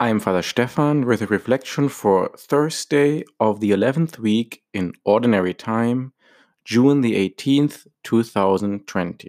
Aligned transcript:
I'm 0.00 0.20
Father 0.20 0.42
Stefan 0.42 1.06
with 1.06 1.22
a 1.22 1.26
reflection 1.26 1.88
for 1.88 2.30
Thursday 2.38 3.24
of 3.40 3.58
the 3.58 3.72
11th 3.72 4.20
week 4.20 4.62
in 4.72 4.92
Ordinary 5.04 5.52
Time, 5.52 6.12
June 6.64 7.00
the 7.00 7.16
18th, 7.16 7.84
2020. 8.04 9.28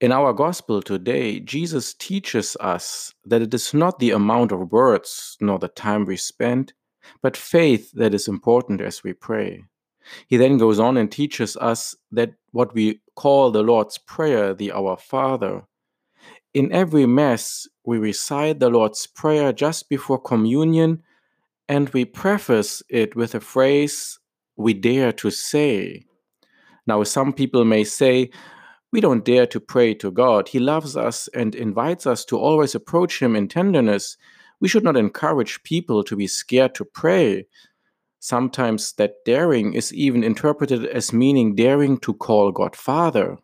In 0.00 0.10
our 0.10 0.32
Gospel 0.32 0.82
today, 0.82 1.38
Jesus 1.38 1.94
teaches 1.94 2.56
us 2.58 3.14
that 3.24 3.42
it 3.42 3.54
is 3.54 3.72
not 3.72 4.00
the 4.00 4.10
amount 4.10 4.50
of 4.50 4.72
words 4.72 5.36
nor 5.40 5.60
the 5.60 5.68
time 5.68 6.04
we 6.04 6.16
spend, 6.16 6.72
but 7.22 7.36
faith 7.36 7.92
that 7.92 8.12
is 8.12 8.26
important 8.26 8.80
as 8.80 9.04
we 9.04 9.12
pray. 9.12 9.62
He 10.26 10.36
then 10.36 10.58
goes 10.58 10.80
on 10.80 10.96
and 10.96 11.12
teaches 11.12 11.56
us 11.58 11.94
that 12.10 12.32
what 12.50 12.74
we 12.74 13.00
call 13.14 13.52
the 13.52 13.62
Lord's 13.62 13.98
Prayer, 13.98 14.52
the 14.52 14.72
Our 14.72 14.96
Father, 14.96 15.62
in 16.56 16.72
every 16.72 17.04
Mass, 17.04 17.68
we 17.84 17.98
recite 17.98 18.60
the 18.60 18.70
Lord's 18.70 19.06
Prayer 19.06 19.52
just 19.52 19.90
before 19.90 20.18
communion 20.18 21.02
and 21.68 21.90
we 21.90 22.06
preface 22.06 22.82
it 22.88 23.14
with 23.14 23.34
a 23.34 23.40
phrase 23.40 24.18
we 24.56 24.72
dare 24.72 25.12
to 25.12 25.30
say. 25.30 26.06
Now, 26.86 27.02
some 27.02 27.34
people 27.34 27.66
may 27.66 27.84
say, 27.84 28.30
we 28.90 29.02
don't 29.02 29.22
dare 29.22 29.46
to 29.48 29.60
pray 29.60 29.92
to 29.96 30.10
God. 30.10 30.48
He 30.48 30.58
loves 30.58 30.96
us 30.96 31.28
and 31.34 31.54
invites 31.54 32.06
us 32.06 32.24
to 32.24 32.38
always 32.38 32.74
approach 32.74 33.20
Him 33.20 33.36
in 33.36 33.48
tenderness. 33.48 34.16
We 34.58 34.68
should 34.68 34.84
not 34.84 34.96
encourage 34.96 35.62
people 35.62 36.02
to 36.04 36.16
be 36.16 36.26
scared 36.26 36.74
to 36.76 36.86
pray. 36.86 37.46
Sometimes 38.20 38.94
that 38.94 39.26
daring 39.26 39.74
is 39.74 39.92
even 39.92 40.24
interpreted 40.24 40.86
as 40.86 41.12
meaning 41.12 41.54
daring 41.54 41.98
to 41.98 42.14
call 42.14 42.50
God 42.50 42.74
Father. 42.74 43.36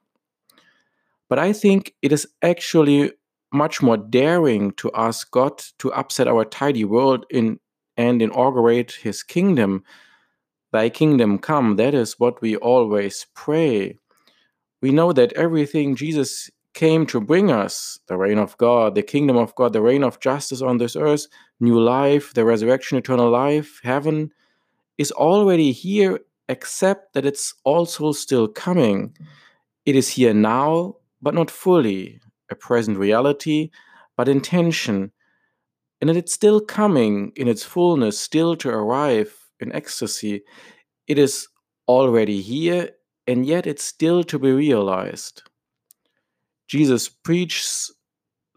But 1.33 1.39
I 1.39 1.55
think 1.55 1.95
it 2.03 2.13
is 2.13 2.29
actually 2.43 3.11
much 3.55 3.81
more 3.81 3.97
daring 3.97 4.73
to 4.73 4.91
ask 4.95 5.31
God 5.31 5.63
to 5.79 5.91
upset 5.95 6.29
our 6.29 6.45
tidy 6.45 6.85
world 6.85 7.25
in 7.31 7.59
and 7.97 8.21
inaugurate 8.21 8.93
his 8.93 9.23
kingdom. 9.23 9.83
Thy 10.73 10.91
kingdom 10.91 11.39
come, 11.39 11.77
that 11.77 11.95
is 11.95 12.21
what 12.21 12.43
we 12.43 12.57
always 12.57 13.25
pray. 13.35 13.97
We 14.83 14.91
know 14.91 15.15
that 15.15 15.33
everything 15.33 15.97
Jesus 15.97 16.51
came 16.75 17.07
to 17.07 17.19
bring 17.19 17.51
us 17.51 17.99
the 18.09 18.19
reign 18.19 18.37
of 18.37 18.55
God, 18.59 18.95
the 18.95 19.03
kingdom 19.03 19.39
of 19.39 19.55
God, 19.55 19.73
the 19.73 19.81
reign 19.81 20.05
of 20.05 20.21
justice 20.21 20.61
on 20.61 20.77
this 20.77 20.97
earth, 20.97 21.29
new 21.61 21.81
life, 21.81 22.35
the 22.35 22.45
resurrection, 22.45 22.99
eternal 22.99 23.31
life, 23.31 23.81
heaven 23.83 24.31
is 24.99 25.11
already 25.13 25.73
here, 25.73 26.21
except 26.51 27.15
that 27.15 27.25
it's 27.25 27.55
also 27.65 28.13
still 28.13 28.49
coming. 28.49 29.17
It 29.87 29.97
is 29.97 30.11
here 30.11 30.35
now, 30.35 30.97
but 31.23 31.35
not 31.35 31.51
fully 31.51 32.21
a 32.51 32.55
present 32.55 32.99
reality, 32.99 33.71
but 34.17 34.29
intention, 34.29 35.13
and 36.01 36.11
that 36.11 36.17
it's 36.17 36.35
still 36.35 36.61
coming 36.61 37.33
in 37.37 37.49
its 37.49 37.63
fullness, 37.63 38.19
still 38.19 38.57
to 38.57 38.69
arrive 38.69 39.35
in 39.61 39.73
ecstasy. 39.73 40.43
It 41.07 41.19
is 41.19 41.49
already 41.89 42.41
here, 42.41 42.91
and 43.27 43.47
yet 43.47 43.67
it's 43.67 43.85
still 43.85 44.25
to 44.25 44.39
be 44.39 44.51
realized. 44.53 45.43
Jesus 46.69 47.09
preaches 47.09 47.93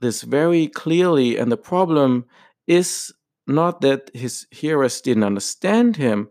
this 0.02 0.24
very 0.24 0.68
clearly, 0.68 1.38
and 1.38 1.52
the 1.52 1.58
problem 1.58 2.26
is 2.68 3.14
not 3.48 3.82
that 3.82 4.10
his 4.14 4.48
hearers 4.52 5.02
didn't 5.02 5.24
understand 5.24 5.98
him. 5.98 6.30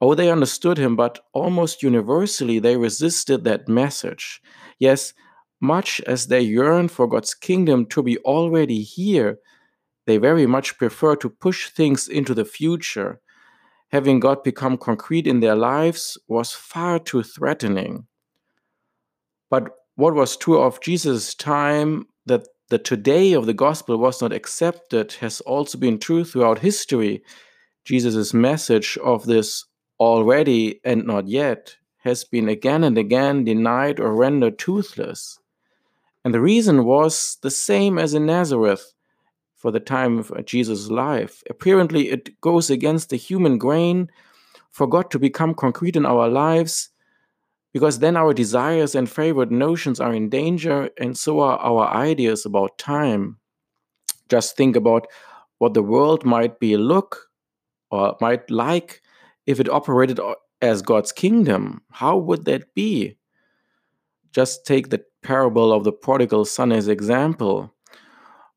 Oh, 0.00 0.14
they 0.14 0.30
understood 0.30 0.78
him, 0.78 0.96
but 0.96 1.20
almost 1.32 1.82
universally 1.82 2.58
they 2.58 2.76
resisted 2.76 3.44
that 3.44 3.68
message. 3.68 4.42
Yes, 4.78 5.14
much 5.62 6.00
as 6.02 6.26
they 6.26 6.40
yearn 6.40 6.88
for 6.88 7.06
God's 7.06 7.34
kingdom 7.34 7.86
to 7.86 8.02
be 8.02 8.18
already 8.18 8.82
here, 8.82 9.38
they 10.06 10.18
very 10.18 10.46
much 10.46 10.76
prefer 10.76 11.14
to 11.16 11.30
push 11.30 11.70
things 11.70 12.08
into 12.08 12.34
the 12.34 12.44
future. 12.44 13.20
Having 13.92 14.20
God 14.20 14.42
become 14.42 14.76
concrete 14.76 15.26
in 15.26 15.40
their 15.40 15.54
lives 15.54 16.18
was 16.26 16.52
far 16.52 16.98
too 16.98 17.22
threatening. 17.22 18.06
But 19.50 19.70
what 19.94 20.14
was 20.14 20.36
true 20.36 20.60
of 20.60 20.80
Jesus' 20.80 21.34
time, 21.34 22.06
that 22.26 22.48
the 22.70 22.78
today 22.78 23.34
of 23.34 23.46
the 23.46 23.54
gospel 23.54 23.98
was 23.98 24.20
not 24.20 24.32
accepted, 24.32 25.12
has 25.20 25.40
also 25.42 25.78
been 25.78 25.98
true 25.98 26.24
throughout 26.24 26.58
history. 26.58 27.22
Jesus' 27.84 28.34
message 28.34 28.98
of 29.04 29.26
this 29.26 29.64
already 30.00 30.80
and 30.84 31.06
not 31.06 31.28
yet 31.28 31.76
has 31.98 32.24
been 32.24 32.48
again 32.48 32.82
and 32.82 32.98
again 32.98 33.44
denied 33.44 34.00
or 34.00 34.14
rendered 34.14 34.58
toothless. 34.58 35.38
And 36.24 36.32
the 36.32 36.40
reason 36.40 36.84
was 36.84 37.38
the 37.42 37.50
same 37.50 37.98
as 37.98 38.14
in 38.14 38.26
Nazareth 38.26 38.94
for 39.56 39.70
the 39.70 39.80
time 39.80 40.18
of 40.18 40.30
uh, 40.32 40.42
Jesus' 40.42 40.88
life. 40.88 41.42
Apparently, 41.50 42.10
it 42.10 42.40
goes 42.40 42.70
against 42.70 43.10
the 43.10 43.16
human 43.16 43.58
grain 43.58 44.10
for 44.70 44.86
God 44.86 45.10
to 45.10 45.18
become 45.18 45.54
concrete 45.54 45.96
in 45.96 46.06
our 46.06 46.28
lives, 46.28 46.88
because 47.72 47.98
then 47.98 48.16
our 48.16 48.34
desires 48.34 48.94
and 48.94 49.08
favorite 49.08 49.50
notions 49.50 50.00
are 50.00 50.14
in 50.14 50.28
danger, 50.28 50.90
and 50.98 51.16
so 51.16 51.40
are 51.40 51.58
our 51.58 51.88
ideas 51.88 52.44
about 52.44 52.78
time. 52.78 53.38
Just 54.28 54.56
think 54.56 54.76
about 54.76 55.06
what 55.58 55.74
the 55.74 55.82
world 55.82 56.24
might 56.24 56.58
be 56.58 56.76
look 56.76 57.28
or 57.90 58.16
might 58.20 58.50
like 58.50 59.02
if 59.46 59.60
it 59.60 59.68
operated 59.68 60.18
uh, 60.18 60.34
as 60.60 60.82
God's 60.82 61.12
kingdom. 61.12 61.82
How 61.90 62.16
would 62.16 62.44
that 62.46 62.74
be? 62.74 63.16
Just 64.32 64.64
take 64.66 64.90
the 64.90 65.04
parable 65.22 65.72
of 65.72 65.84
the 65.84 65.92
prodigal 65.92 66.44
son 66.44 66.72
as 66.72 66.88
example. 66.88 67.74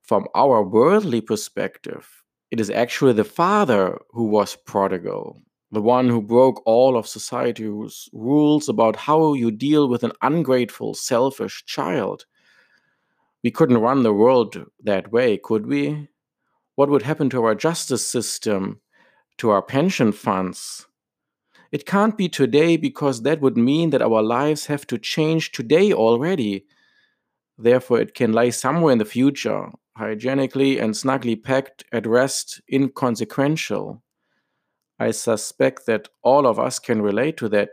From 0.02 0.28
our 0.36 0.64
worldly 0.64 1.22
perspective, 1.22 2.24
it 2.52 2.60
is 2.60 2.70
actually 2.70 3.14
the 3.14 3.24
father 3.24 4.00
who 4.12 4.26
was 4.26 4.56
prodigal, 4.56 5.42
the 5.72 5.82
one 5.82 6.08
who 6.08 6.22
broke 6.22 6.62
all 6.66 6.98
of 6.98 7.08
society's 7.08 8.10
rules 8.14 8.70
about 8.70 8.96
how 8.96 9.34
you 9.34 9.52
deal 9.52 9.88
with 9.90 10.04
an 10.04 10.12
ungrateful, 10.22 10.94
selfish 10.94 11.64
child. 11.66 12.26
We 13.44 13.52
couldn't 13.52 13.80
run 13.80 14.04
the 14.04 14.14
world 14.14 14.66
that 14.84 15.12
way, 15.12 15.38
could 15.38 15.66
we? 15.68 16.08
What 16.76 16.90
would 16.90 17.04
happen 17.04 17.30
to 17.32 17.44
our 17.44 17.56
justice 17.56 18.06
system, 18.06 18.82
to 19.38 19.50
our 19.50 19.62
pension 19.62 20.12
funds, 20.12 20.88
it 21.76 21.86
can't 21.86 22.18
be 22.18 22.30
today 22.30 22.78
because 22.78 23.24
that 23.24 23.42
would 23.42 23.58
mean 23.58 23.90
that 23.90 24.02
our 24.02 24.24
lives 24.24 24.68
have 24.68 24.88
to 24.88 24.98
change 24.98 25.52
today 25.52 25.92
already. 25.92 26.66
Therefore, 27.58 28.00
it 28.00 28.14
can 28.14 28.32
lie 28.32 28.52
somewhere 28.52 28.94
in 28.94 28.98
the 28.98 29.04
future, 29.04 29.68
hygienically 29.98 30.80
and 30.80 30.96
snugly 30.96 31.36
packed 31.36 31.84
at 31.92 32.08
rest, 32.08 32.62
inconsequential. 32.72 34.02
I 35.00 35.12
suspect 35.12 35.86
that 35.88 36.08
all 36.24 36.48
of 36.48 36.60
us 36.60 36.80
can 36.80 37.02
relate 37.02 37.36
to 37.40 37.50
that. 37.50 37.72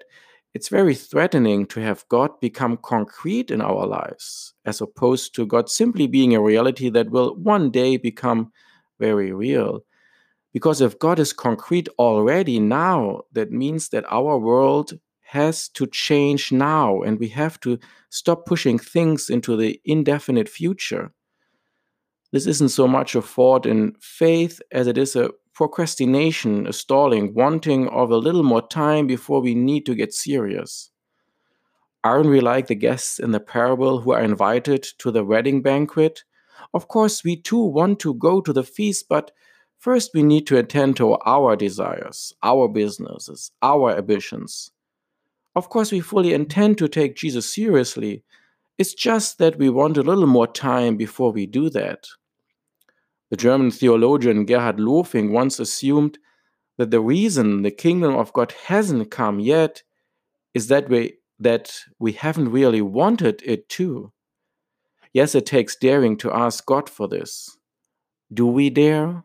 It's 0.52 0.68
very 0.68 0.96
threatening 0.96 1.66
to 1.66 1.80
have 1.80 2.08
God 2.08 2.40
become 2.40 2.78
concrete 2.78 3.52
in 3.52 3.60
our 3.60 3.86
lives, 3.86 4.54
as 4.64 4.80
opposed 4.80 5.32
to 5.36 5.46
God 5.46 5.70
simply 5.70 6.08
being 6.08 6.34
a 6.34 6.42
reality 6.42 6.90
that 6.90 7.10
will 7.10 7.36
one 7.36 7.70
day 7.70 7.98
become 7.98 8.50
very 8.98 9.30
real. 9.30 9.84
Because 10.52 10.80
if 10.80 10.98
God 10.98 11.18
is 11.18 11.32
concrete 11.32 11.88
already 11.98 12.60
now, 12.60 13.22
that 13.32 13.50
means 13.50 13.88
that 13.88 14.04
our 14.10 14.38
world 14.38 14.98
has 15.22 15.68
to 15.70 15.86
change 15.86 16.52
now 16.52 17.00
and 17.00 17.18
we 17.18 17.28
have 17.28 17.58
to 17.60 17.78
stop 18.10 18.44
pushing 18.44 18.78
things 18.78 19.30
into 19.30 19.56
the 19.56 19.80
indefinite 19.84 20.48
future. 20.48 21.10
This 22.32 22.46
isn't 22.46 22.68
so 22.68 22.86
much 22.86 23.14
a 23.14 23.22
fault 23.22 23.64
in 23.64 23.94
faith 24.00 24.60
as 24.72 24.86
it 24.86 24.98
is 24.98 25.16
a 25.16 25.30
procrastination, 25.54 26.66
a 26.66 26.72
stalling, 26.72 27.32
wanting 27.34 27.88
of 27.88 28.10
a 28.10 28.16
little 28.16 28.42
more 28.42 28.66
time 28.68 29.06
before 29.06 29.40
we 29.40 29.54
need 29.54 29.86
to 29.86 29.94
get 29.94 30.12
serious. 30.12 30.90
Aren't 32.04 32.30
we 32.30 32.40
like 32.40 32.66
the 32.66 32.74
guests 32.74 33.18
in 33.18 33.30
the 33.30 33.40
parable 33.40 34.00
who 34.00 34.12
are 34.12 34.22
invited 34.22 34.82
to 34.98 35.10
the 35.10 35.24
wedding 35.24 35.62
banquet? 35.62 36.24
Of 36.74 36.88
course, 36.88 37.22
we 37.22 37.36
too 37.36 37.62
want 37.62 38.00
to 38.00 38.14
go 38.14 38.40
to 38.40 38.52
the 38.52 38.64
feast, 38.64 39.06
but 39.08 39.30
First, 39.82 40.12
we 40.14 40.22
need 40.22 40.46
to 40.46 40.58
attend 40.58 40.96
to 40.98 41.18
our 41.26 41.56
desires, 41.56 42.32
our 42.40 42.68
businesses, 42.68 43.50
our 43.62 43.98
ambitions. 43.98 44.70
Of 45.56 45.70
course, 45.70 45.90
we 45.90 45.98
fully 45.98 46.32
intend 46.32 46.78
to 46.78 46.86
take 46.86 47.16
Jesus 47.16 47.52
seriously. 47.52 48.22
It's 48.78 48.94
just 48.94 49.38
that 49.38 49.58
we 49.58 49.70
want 49.70 49.96
a 49.96 50.04
little 50.04 50.28
more 50.28 50.46
time 50.46 50.96
before 50.96 51.32
we 51.32 51.46
do 51.46 51.68
that. 51.70 52.06
The 53.30 53.36
German 53.36 53.72
theologian 53.72 54.46
Gerhard 54.46 54.76
Lohfink 54.76 55.32
once 55.32 55.58
assumed 55.58 56.16
that 56.78 56.92
the 56.92 57.00
reason 57.00 57.62
the 57.62 57.72
kingdom 57.72 58.14
of 58.14 58.32
God 58.32 58.54
hasn't 58.66 59.10
come 59.10 59.40
yet 59.40 59.82
is 60.54 60.68
that 60.68 60.88
we 60.88 61.14
that 61.40 61.76
we 61.98 62.12
haven't 62.12 62.52
really 62.52 62.82
wanted 62.82 63.42
it 63.44 63.68
to. 63.70 64.12
Yes, 65.12 65.34
it 65.34 65.44
takes 65.44 65.74
daring 65.74 66.16
to 66.18 66.32
ask 66.32 66.64
God 66.66 66.88
for 66.88 67.08
this. 67.08 67.58
Do 68.32 68.46
we 68.46 68.70
dare? 68.70 69.24